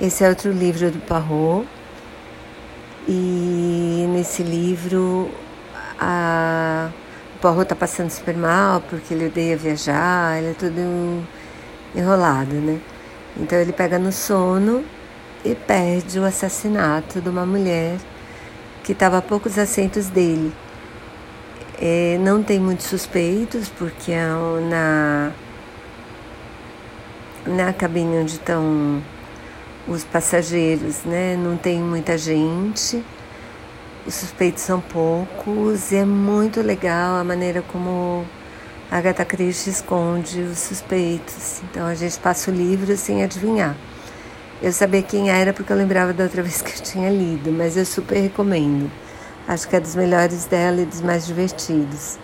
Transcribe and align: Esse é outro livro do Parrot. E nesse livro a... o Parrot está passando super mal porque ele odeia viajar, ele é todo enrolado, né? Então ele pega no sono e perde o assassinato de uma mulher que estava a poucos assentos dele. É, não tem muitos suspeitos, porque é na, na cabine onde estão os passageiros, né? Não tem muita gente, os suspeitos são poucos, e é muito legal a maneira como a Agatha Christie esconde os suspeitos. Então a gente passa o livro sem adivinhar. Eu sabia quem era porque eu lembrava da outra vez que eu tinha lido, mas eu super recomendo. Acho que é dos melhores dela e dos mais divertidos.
Esse 0.00 0.22
é 0.22 0.28
outro 0.28 0.52
livro 0.52 0.90
do 0.92 1.00
Parrot. 1.00 1.66
E 3.08 4.06
nesse 4.12 4.42
livro 4.42 5.30
a... 5.98 6.90
o 7.36 7.38
Parrot 7.40 7.62
está 7.62 7.74
passando 7.74 8.10
super 8.10 8.36
mal 8.36 8.80
porque 8.82 9.14
ele 9.14 9.26
odeia 9.26 9.56
viajar, 9.56 10.38
ele 10.38 10.50
é 10.50 10.54
todo 10.54 11.24
enrolado, 11.96 12.54
né? 12.54 12.80
Então 13.36 13.58
ele 13.58 13.72
pega 13.72 13.98
no 13.98 14.12
sono 14.12 14.84
e 15.44 15.54
perde 15.54 16.20
o 16.20 16.24
assassinato 16.24 17.20
de 17.20 17.28
uma 17.28 17.46
mulher 17.46 17.96
que 18.84 18.92
estava 18.92 19.18
a 19.18 19.22
poucos 19.22 19.58
assentos 19.58 20.08
dele. 20.08 20.52
É, 21.80 22.18
não 22.20 22.42
tem 22.42 22.60
muitos 22.60 22.86
suspeitos, 22.86 23.68
porque 23.68 24.12
é 24.12 24.26
na, 24.68 25.32
na 27.46 27.72
cabine 27.72 28.18
onde 28.18 28.32
estão 28.32 29.02
os 29.88 30.04
passageiros, 30.04 31.04
né? 31.04 31.36
Não 31.36 31.56
tem 31.56 31.80
muita 31.80 32.18
gente, 32.18 33.04
os 34.06 34.14
suspeitos 34.14 34.62
são 34.62 34.80
poucos, 34.80 35.90
e 35.92 35.96
é 35.96 36.04
muito 36.04 36.60
legal 36.60 37.16
a 37.16 37.24
maneira 37.24 37.62
como 37.62 38.24
a 38.90 38.98
Agatha 38.98 39.24
Christie 39.24 39.70
esconde 39.70 40.40
os 40.40 40.58
suspeitos. 40.58 41.62
Então 41.64 41.86
a 41.86 41.94
gente 41.94 42.18
passa 42.18 42.50
o 42.50 42.54
livro 42.54 42.96
sem 42.96 43.22
adivinhar. 43.22 43.76
Eu 44.60 44.72
sabia 44.72 45.02
quem 45.02 45.30
era 45.30 45.52
porque 45.52 45.72
eu 45.72 45.76
lembrava 45.76 46.12
da 46.12 46.24
outra 46.24 46.42
vez 46.42 46.62
que 46.62 46.78
eu 46.78 46.82
tinha 46.82 47.10
lido, 47.10 47.50
mas 47.52 47.76
eu 47.76 47.84
super 47.84 48.18
recomendo. 48.18 48.90
Acho 49.46 49.68
que 49.68 49.76
é 49.76 49.80
dos 49.80 49.94
melhores 49.94 50.44
dela 50.46 50.82
e 50.82 50.84
dos 50.84 51.00
mais 51.00 51.26
divertidos. 51.26 52.18